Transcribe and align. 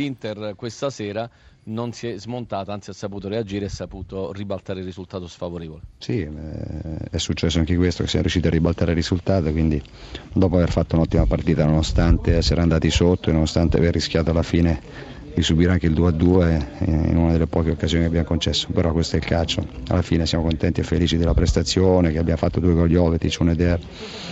L'Inter 0.00 0.54
questa 0.56 0.88
sera 0.88 1.28
non 1.64 1.92
si 1.92 2.08
è 2.08 2.18
smontata, 2.18 2.72
anzi 2.72 2.88
ha 2.88 2.94
saputo 2.94 3.28
reagire 3.28 3.64
e 3.64 3.68
ha 3.68 3.70
saputo 3.70 4.32
ribaltare 4.32 4.80
il 4.80 4.86
risultato 4.86 5.28
sfavorevole. 5.28 5.82
Sì, 5.98 6.22
eh, 6.22 6.30
è 7.10 7.18
successo 7.18 7.58
anche 7.58 7.76
questo, 7.76 8.02
che 8.02 8.08
siamo 8.08 8.22
riusciti 8.22 8.46
a 8.46 8.50
ribaltare 8.50 8.92
il 8.92 8.96
risultato, 8.96 9.52
quindi 9.52 9.80
dopo 10.32 10.56
aver 10.56 10.70
fatto 10.70 10.96
un'ottima 10.96 11.26
partita, 11.26 11.66
nonostante 11.66 12.34
essere 12.34 12.62
andati 12.62 12.90
sotto 12.90 13.28
e 13.28 13.34
nonostante 13.34 13.76
aver 13.76 13.92
rischiato 13.92 14.30
alla 14.30 14.42
fine 14.42 14.80
di 15.34 15.42
subire 15.42 15.72
anche 15.72 15.86
il 15.86 15.92
2-2 15.92 16.64
in 16.86 17.16
una 17.16 17.32
delle 17.32 17.46
poche 17.46 17.70
occasioni 17.70 18.02
che 18.02 18.08
abbiamo 18.08 18.26
concesso, 18.26 18.68
però 18.72 18.92
questo 18.92 19.16
è 19.16 19.18
il 19.18 19.24
calcio, 19.24 19.64
alla 19.88 20.02
fine 20.02 20.26
siamo 20.26 20.44
contenti 20.44 20.80
e 20.80 20.82
felici 20.82 21.16
della 21.16 21.34
prestazione, 21.34 22.10
che 22.12 22.18
abbiamo 22.18 22.38
fatto 22.38 22.60
due 22.60 22.74
gol 22.74 22.88
Jovetic, 22.88 23.36
un 23.40 23.50
Eder. 23.50 23.80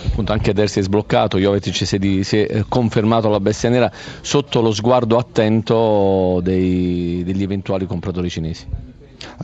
Appunto 0.07 0.31
anche 0.31 0.51
Eder 0.51 0.69
si 0.69 0.79
è 0.79 0.81
sbloccato, 0.83 1.37
Jovetic 1.37 1.73
si 1.73 1.95
è, 1.95 2.23
si 2.23 2.37
è 2.37 2.65
confermato 2.67 3.29
la 3.29 3.39
bestia 3.39 3.69
nera 3.69 3.91
sotto 4.21 4.61
lo 4.61 4.71
sguardo 4.71 5.17
attento 5.17 6.39
dei, 6.43 7.23
degli 7.23 7.43
eventuali 7.43 7.85
compratori 7.85 8.29
cinesi. 8.29 8.65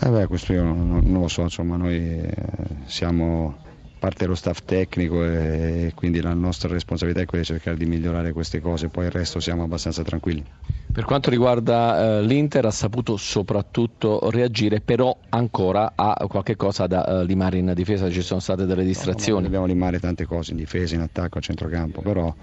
Eh 0.02 0.10
beh, 0.10 0.28
questo 0.28 0.54
io 0.54 0.64
non, 0.64 1.02
non 1.04 1.22
lo 1.22 1.28
so, 1.28 1.42
insomma 1.42 1.76
noi 1.76 1.96
eh, 1.96 2.34
siamo 2.86 3.64
parte 4.06 4.26
dello 4.26 4.36
staff 4.36 4.60
tecnico 4.66 5.24
e 5.24 5.92
quindi 5.96 6.22
la 6.22 6.34
nostra 6.34 6.70
responsabilità 6.70 7.22
è 7.22 7.26
quella 7.26 7.44
di 7.44 7.50
cercare 7.50 7.76
di 7.76 7.86
migliorare 7.86 8.34
queste 8.34 8.62
cose, 8.62 8.90
poi 8.90 9.06
il 9.06 9.12
resto 9.12 9.40
siamo 9.40 9.64
abbastanza 9.64 10.04
tranquilli. 10.04 10.44
Per 10.96 11.04
quanto 11.04 11.30
riguarda 11.30 12.20
eh, 12.20 12.22
l'Inter 12.22 12.68
ha 12.68 12.72
saputo 12.72 13.18
soprattutto 13.18 14.30
reagire, 14.30 14.80
però 14.80 15.14
ancora 15.28 15.92
ha 15.94 16.16
qualche 16.30 16.56
cosa 16.56 16.88
da 16.88 17.06
eh, 17.06 17.26
limare 17.26 17.58
in 17.58 17.74
difesa, 17.76 18.10
ci 18.10 18.22
sono 18.22 18.40
state 18.40 18.66
delle 18.66 18.86
distrazioni. 18.86 19.40
No, 19.42 19.48
dobbiamo 19.48 19.66
limare 19.66 20.00
tante 20.00 20.26
cose 20.26 20.52
in 20.52 20.58
difesa, 20.58 20.96
in 20.96 21.02
attacco, 21.02 21.40
a 21.40 21.42
centrocampo, 21.42 22.00
però 22.00 22.34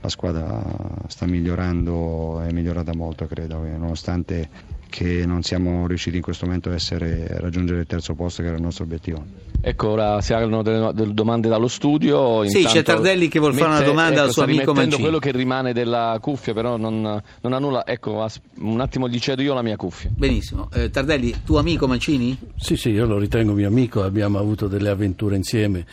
la 0.00 0.08
squadra 0.08 0.60
sta 1.06 1.26
migliorando, 1.26 2.40
è 2.40 2.50
migliorata 2.50 2.92
molto 2.96 3.26
credo, 3.26 3.58
nonostante 3.58 4.48
che 4.90 5.24
non 5.24 5.42
siamo 5.42 5.86
riusciti 5.86 6.16
in 6.16 6.22
questo 6.22 6.44
momento 6.44 6.68
a, 6.68 6.74
essere, 6.74 7.26
a 7.34 7.40
raggiungere 7.40 7.80
il 7.80 7.86
terzo 7.86 8.14
posto 8.14 8.42
che 8.42 8.48
era 8.48 8.56
il 8.56 8.62
nostro 8.62 8.84
obiettivo. 8.84 9.24
Ecco, 9.62 9.88
ora 9.90 10.20
si 10.20 10.34
hanno 10.34 10.62
delle, 10.62 10.92
delle 10.92 11.14
domande 11.14 11.48
dallo 11.48 11.68
studio. 11.68 12.46
Sì, 12.46 12.64
c'è 12.64 12.82
Tardelli 12.82 13.28
che 13.28 13.38
vuole 13.38 13.54
fare 13.54 13.70
una 13.70 13.80
domanda 13.80 14.16
ecco, 14.16 14.22
al 14.24 14.32
suo 14.32 14.42
amico 14.42 14.74
Mancini. 14.74 15.00
quello 15.00 15.18
che 15.18 15.30
rimane 15.30 15.72
della 15.72 16.18
cuffia, 16.20 16.52
però 16.52 16.76
non, 16.76 17.00
non, 17.00 17.52
ha 17.52 17.58
nulla. 17.58 17.86
Ecco, 17.86 18.26
un 18.58 18.80
attimo 18.80 19.08
gli 19.08 19.18
cedo 19.18 19.40
io 19.40 19.54
la 19.54 19.62
mia 19.62 19.76
cuffia. 19.76 20.10
Benissimo. 20.14 20.68
Eh, 20.72 20.90
Tardelli, 20.90 21.42
tuo 21.44 21.58
amico 21.58 21.86
Mancini? 21.86 22.36
Sì, 22.56 22.76
sì, 22.76 22.90
io 22.90 23.06
lo 23.06 23.18
ritengo 23.18 23.52
mio 23.52 23.68
amico, 23.68 24.02
abbiamo 24.02 24.38
avuto 24.38 24.66
delle 24.66 24.90
avventure 24.90 25.36
insieme 25.36 25.86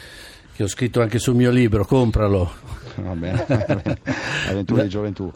che 0.58 0.64
ho 0.64 0.68
scritto 0.68 1.02
anche 1.02 1.20
sul 1.20 1.36
mio 1.36 1.52
libro, 1.52 1.86
compralo. 1.86 2.52
Va 2.96 3.14
bene, 3.14 3.46
avventure 4.50 4.82
di 4.84 4.90
gioventù. 4.90 5.32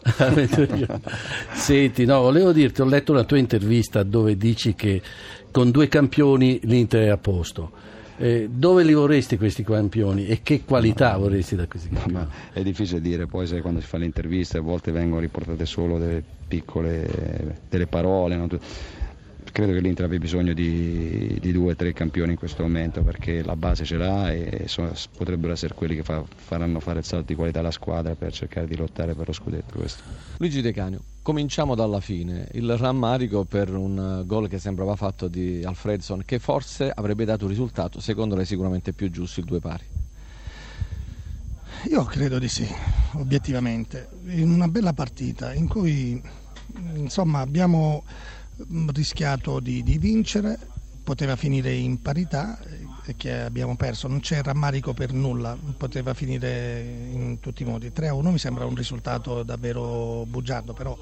Senti, 1.52 2.04
no, 2.04 2.22
volevo 2.22 2.50
dirti, 2.50 2.80
ho 2.80 2.84
letto 2.84 3.12
una 3.12 3.22
tua 3.22 3.38
intervista 3.38 4.02
dove 4.02 4.36
dici 4.36 4.74
che 4.74 5.00
con 5.52 5.70
due 5.70 5.86
campioni 5.86 6.58
l'Inter 6.64 7.04
è 7.04 7.08
a 7.10 7.18
posto. 7.18 7.70
Eh, 8.16 8.48
dove 8.52 8.82
li 8.82 8.94
vorresti 8.94 9.36
questi 9.36 9.62
campioni 9.62 10.26
e 10.26 10.40
che 10.42 10.64
qualità 10.64 11.16
vorresti 11.16 11.54
da 11.54 11.68
questi 11.68 11.88
campioni? 11.90 12.26
È 12.52 12.62
difficile 12.62 13.00
dire, 13.00 13.26
poi 13.26 13.46
sai, 13.46 13.60
quando 13.60 13.80
si 13.80 13.86
fa 13.86 13.98
le 13.98 14.06
interviste 14.06 14.58
a 14.58 14.60
volte 14.60 14.90
vengono 14.90 15.20
riportate 15.20 15.64
solo 15.66 15.98
delle 15.98 16.22
piccole 16.48 17.60
delle 17.68 17.86
parole. 17.86 18.36
No? 18.36 18.48
Credo 19.52 19.72
che 19.72 19.80
l'Inter 19.80 20.06
abbia 20.06 20.18
bisogno 20.18 20.54
di, 20.54 21.36
di 21.38 21.52
due 21.52 21.72
o 21.72 21.76
tre 21.76 21.92
campioni 21.92 22.32
in 22.32 22.38
questo 22.38 22.62
momento 22.62 23.02
perché 23.02 23.42
la 23.42 23.54
base 23.54 23.84
ce 23.84 23.96
l'ha 23.96 24.32
e 24.32 24.64
sono, 24.66 24.92
potrebbero 25.16 25.52
essere 25.52 25.74
quelli 25.74 25.94
che 25.94 26.02
fa, 26.02 26.24
faranno 26.34 26.80
fare 26.80 27.00
il 27.00 27.04
salto 27.04 27.26
di 27.26 27.34
qualità 27.34 27.60
alla 27.60 27.70
squadra 27.70 28.14
per 28.14 28.32
cercare 28.32 28.66
di 28.66 28.76
lottare 28.76 29.14
per 29.14 29.26
lo 29.26 29.32
scudetto. 29.32 29.78
Questo. 29.78 30.02
Luigi 30.38 30.62
De 30.62 30.72
Canio, 30.72 31.02
cominciamo 31.20 31.74
dalla 31.74 32.00
fine. 32.00 32.48
Il 32.52 32.76
rammarico 32.76 33.44
per 33.44 33.74
un 33.74 34.22
gol 34.24 34.48
che 34.48 34.58
sembrava 34.58 34.96
fatto 34.96 35.28
di 35.28 35.62
Alfredson 35.62 36.22
che 36.24 36.38
forse 36.38 36.90
avrebbe 36.92 37.26
dato 37.26 37.44
un 37.44 37.50
risultato, 37.50 38.00
secondo 38.00 38.34
lei 38.34 38.46
sicuramente 38.46 38.94
più 38.94 39.10
giusto, 39.10 39.40
il 39.40 39.46
due 39.46 39.60
pari. 39.60 39.84
Io 41.90 42.04
credo 42.04 42.38
di 42.38 42.48
sì, 42.48 42.66
obiettivamente. 43.14 44.08
In 44.28 44.50
una 44.50 44.68
bella 44.68 44.94
partita 44.94 45.52
in 45.52 45.68
cui 45.68 46.20
insomma 46.94 47.40
abbiamo 47.40 48.04
rischiato 48.92 49.60
di, 49.60 49.82
di 49.82 49.98
vincere, 49.98 50.58
poteva 51.02 51.36
finire 51.36 51.72
in 51.72 52.00
parità 52.00 52.58
e 53.04 53.16
che 53.16 53.40
abbiamo 53.40 53.74
perso, 53.76 54.06
non 54.06 54.20
c'è 54.20 54.42
rammarico 54.42 54.94
per 54.94 55.12
nulla, 55.12 55.56
poteva 55.76 56.14
finire 56.14 56.80
in 56.80 57.38
tutti 57.40 57.62
i 57.62 57.66
modi. 57.66 57.90
3-1 57.94 58.30
mi 58.30 58.38
sembra 58.38 58.64
un 58.64 58.74
risultato 58.74 59.42
davvero 59.42 60.24
bugiardo, 60.28 60.72
però 60.72 60.96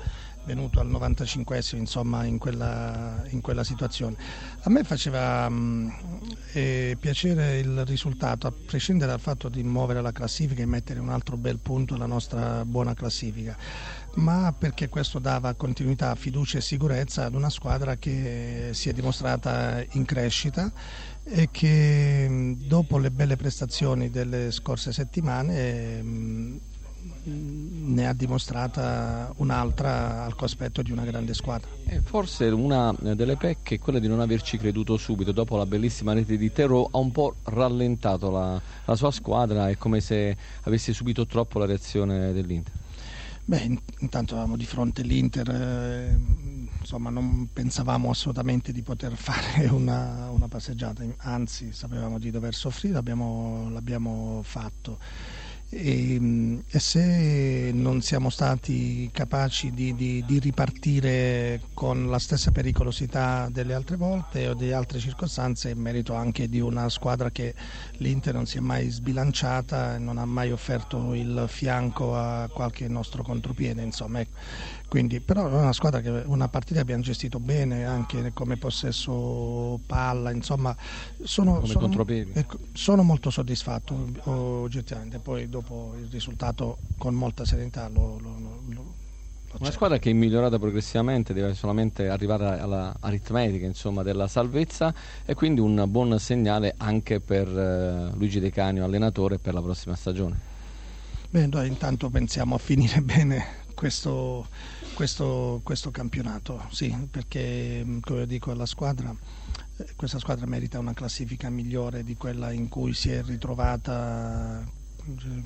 venuto 0.45 0.81
al 0.81 0.89
95 0.89 1.63
insomma 1.73 2.25
in 2.25 2.39
quella, 2.39 3.23
in 3.29 3.43
quella 3.43 3.63
situazione. 3.63 4.17
A 4.63 4.71
me 4.71 4.85
faceva 4.85 5.49
mh, 5.49 6.21
eh, 6.53 6.97
piacere 6.99 7.59
il 7.59 7.85
risultato, 7.85 8.47
a 8.47 8.53
prescindere 8.53 9.11
dal 9.11 9.21
fatto 9.21 9.49
di 9.49 9.63
muovere 9.63 10.01
la 10.01 10.13
classifica 10.13 10.63
e 10.63 10.67
mettere 10.67 10.99
un 10.99 11.11
altro 11.11 11.37
bel 11.37 11.59
punto 11.59 11.95
alla 11.95 12.07
nostra 12.07 12.65
buona 12.65 12.95
classifica 12.95 13.57
ma 14.15 14.55
perché 14.57 14.89
questo 14.89 15.19
dava 15.19 15.55
continuità, 15.55 16.15
fiducia 16.15 16.59
e 16.59 16.63
sicurezza 16.63 17.25
ad 17.25 17.35
una 17.35 17.51
squadra 17.51 17.97
che 17.97 18.71
si 18.73 18.89
è 18.89 18.93
dimostrata 18.93 19.85
in 19.93 20.05
crescita 20.05 20.71
e 21.25 21.49
che 21.51 22.57
dopo 22.59 22.99
le 22.99 23.11
belle 23.11 23.37
prestazioni 23.37 24.11
delle 24.11 24.51
scorse 24.51 24.93
settimane 24.93 26.69
ne 27.23 28.09
ha 28.09 28.13
dimostrata 28.13 29.33
un'altra 29.37 30.25
al 30.25 30.35
cospetto 30.35 30.83
di 30.83 30.91
una 30.91 31.05
grande 31.05 31.35
squadra. 31.35 31.69
E 31.87 32.01
forse 32.01 32.47
una 32.47 32.95
delle 32.99 33.37
pecche 33.37 33.77
è 33.77 33.79
quella 33.79 33.99
di 33.99 34.09
non 34.09 34.21
averci 34.21 34.57
creduto 34.57 34.97
subito, 34.97 35.33
dopo 35.33 35.57
la 35.57 35.67
bellissima 35.67 36.13
rete 36.13 36.37
di 36.37 36.53
Terro 36.53 36.89
ha 36.91 36.99
un 36.99 37.13
po' 37.13 37.37
rallentato 37.45 38.31
la, 38.31 38.61
la 38.85 38.97
sua 38.97 39.11
squadra, 39.11 39.69
è 39.69 39.77
come 39.77 40.01
se 40.01 40.37
avesse 40.63 40.93
subito 40.93 41.27
troppo 41.27 41.59
la 41.59 41.67
reazione 41.67 42.33
dell'Inter. 42.33 42.80
Beh, 43.51 43.69
intanto 43.99 44.35
avevamo 44.35 44.57
di 44.57 44.65
fronte 44.65 45.03
l'Inter, 45.03 45.51
eh, 45.51 46.17
insomma 46.79 47.11
non 47.11 47.49
pensavamo 47.53 48.09
assolutamente 48.09 48.71
di 48.71 48.81
poter 48.81 49.17
fare 49.19 49.67
una, 49.67 50.31
una 50.31 50.47
passeggiata, 50.47 51.03
anzi 51.17 51.73
sapevamo 51.73 52.21
di 52.21 52.31
dover 52.31 52.55
soffrire, 52.55 52.95
l'abbiamo, 52.95 53.69
l'abbiamo 53.71 54.41
fatto. 54.45 55.01
E, 55.73 56.63
e, 56.69 56.79
se 56.81 57.71
non 57.73 58.03
siamo 58.03 58.29
stati 58.29 59.09
capaci 59.13 59.71
di, 59.71 59.95
di, 59.95 60.25
di, 60.27 60.41
ripartire 60.41 61.61
con 61.75 62.11
la 62.11 62.19
stessa 62.19 62.51
pericolosità 62.51 63.49
delle 63.53 63.75
altre 63.75 63.95
volte 63.95 64.49
o 64.49 64.55
di 64.55 64.73
altre 64.73 64.99
circostanze, 64.99 65.71
in 65.71 65.79
merito 65.79 66.15
anche 66.15 66.49
di 66.49 66.59
una 66.59 66.89
squadra 66.89 67.31
che 67.31 67.55
l'Inter 67.99 68.35
non 68.35 68.47
si 68.47 68.57
è 68.57 68.61
mai 68.61 68.89
sbilanciata 68.89 69.95
e 69.95 69.99
non 70.01 70.19
ha 70.19 70.25
mai 70.25 70.51
offerto 70.51 71.15
il 71.15 71.45
fianco 71.47 72.17
a 72.17 72.49
qualche 72.53 72.89
nostro 72.89 73.23
contropiede. 73.23 73.81
Insomma, 73.81 74.19
ecco. 74.19 74.39
Quindi, 74.91 75.21
però 75.21 75.49
è 75.49 75.53
una 75.53 75.73
squadra 75.73 76.01
che 76.01 76.11
una 76.27 76.49
partita 76.49 76.81
abbiamo 76.81 77.01
gestito 77.01 77.39
bene 77.39 77.85
anche 77.85 78.33
come 78.35 78.57
possesso 78.57 79.79
palla, 79.87 80.33
insomma 80.33 80.77
sono, 81.23 81.65
sono, 81.65 82.05
ecco, 82.09 82.59
sono 82.73 83.05
molto 83.05 83.31
soddisfatto 83.31 84.09
oggettivamente, 84.25 85.21
poi 85.21 85.49
dopo 85.49 85.60
il 85.99 86.09
risultato 86.11 86.79
con 86.99 87.15
molta 87.15 87.45
serenità 87.45 87.89
lo, 87.89 88.19
lo, 88.21 88.37
lo 88.39 88.61
una 89.59 89.73
squadra 89.73 89.99
che 89.99 90.11
è 90.11 90.13
migliorata 90.13 90.59
progressivamente, 90.59 91.35
deve 91.35 91.55
solamente 91.55 92.09
arrivare 92.09 92.61
all'aritmetica 92.61 93.67
insomma, 93.67 94.03
della 94.05 94.29
salvezza 94.29 94.95
e 95.25 95.35
quindi 95.35 95.61
un 95.61 95.85
buon 95.89 96.19
segnale 96.21 96.75
anche 96.77 97.19
per 97.19 97.49
eh, 97.49 98.17
Luigi 98.17 98.39
De 98.39 98.51
Canio, 98.53 98.85
allenatore, 98.85 99.39
per 99.39 99.53
la 99.53 99.61
prossima 99.61 99.97
stagione. 99.97 100.39
Beh, 101.31 101.47
noi 101.47 101.67
intanto 101.67 102.09
pensiamo 102.11 102.55
a 102.55 102.59
finire 102.59 103.01
bene 103.03 103.45
questo, 103.75 104.47
questo, 104.95 105.61
questo 105.65 105.91
campionato, 105.91 106.63
sì, 106.71 106.95
perché 107.11 107.83
mm, 107.85 107.99
come 108.01 108.27
dico 108.27 108.53
alla 108.53 108.67
squadra, 108.67 109.13
eh, 109.79 109.87
questa 109.97 110.21
squadra 110.21 110.47
merita 110.47 110.79
una 110.79 110.95
classifica 110.95 111.51
migliore 111.51 112.05
di 112.05 112.17
quella 112.17 112.53
in 112.53 112.69
cui 112.69 112.95
si 112.95 113.11
è 113.11 113.23
ritrovata 113.25 114.65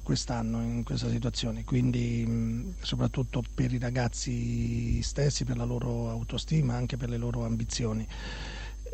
quest'anno 0.02 0.62
in 0.62 0.82
questa 0.84 1.08
situazione, 1.08 1.64
quindi 1.64 2.74
soprattutto 2.80 3.42
per 3.54 3.72
i 3.72 3.78
ragazzi 3.78 5.02
stessi, 5.02 5.44
per 5.44 5.56
la 5.56 5.64
loro 5.64 6.08
autostima, 6.10 6.74
anche 6.74 6.96
per 6.96 7.08
le 7.08 7.16
loro 7.16 7.44
ambizioni 7.44 8.06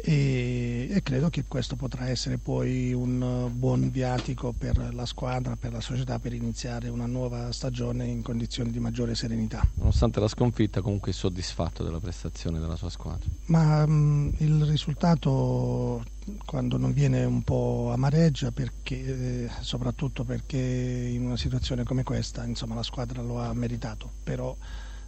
e, 0.02 0.88
e, 0.90 1.02
credo 1.02 1.28
che 1.28 1.44
questo 1.46 1.76
potrà 1.76 2.08
essere 2.08 2.38
poi 2.38 2.92
un 2.92 3.50
buon 3.52 3.90
viatico 3.90 4.52
per 4.56 4.94
la 4.94 5.04
squadra, 5.04 5.56
per 5.56 5.72
la 5.72 5.80
società 5.80 6.18
per 6.18 6.32
iniziare 6.32 6.88
una 6.88 7.06
nuova 7.06 7.52
stagione 7.52 8.06
in 8.06 8.22
condizioni 8.22 8.70
di 8.70 8.78
maggiore 8.78 9.14
serenità. 9.14 9.66
Nonostante 9.74 10.18
la 10.20 10.28
sconfitta 10.28 10.80
comunque 10.80 11.10
è 11.10 11.14
soddisfatto 11.14 11.82
della 11.82 12.00
prestazione 12.00 12.58
della 12.58 12.76
sua 12.76 12.90
squadra? 12.90 13.28
Ma 13.46 13.86
mh, 13.86 13.92
mm, 13.92 14.28
il 14.38 14.64
risultato 14.64 16.02
quando 16.44 16.76
non 16.76 16.92
viene 16.92 17.24
un 17.24 17.42
po' 17.42 17.90
amareggia 17.92 18.50
perché, 18.52 19.44
eh, 19.44 19.50
soprattutto 19.60 20.24
perché 20.24 20.58
in 20.58 21.24
una 21.24 21.36
situazione 21.36 21.84
come 21.84 22.04
questa 22.04 22.44
insomma, 22.44 22.74
la 22.74 22.82
squadra 22.82 23.22
lo 23.22 23.40
ha 23.40 23.52
meritato, 23.52 24.10
però 24.22 24.56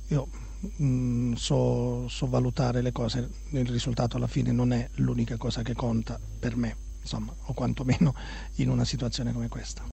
io 0.08 0.28
mh, 0.76 1.34
so, 1.34 2.08
so 2.08 2.26
valutare 2.26 2.82
le 2.82 2.92
cose, 2.92 3.28
il 3.50 3.68
risultato 3.68 4.16
alla 4.16 4.26
fine 4.26 4.52
non 4.52 4.72
è 4.72 4.88
l'unica 4.96 5.36
cosa 5.36 5.62
che 5.62 5.74
conta 5.74 6.18
per 6.38 6.56
me, 6.56 6.76
insomma, 7.00 7.34
o 7.44 7.52
quantomeno 7.52 8.14
in 8.56 8.68
una 8.70 8.84
situazione 8.84 9.32
come 9.32 9.48
questa. 9.48 9.82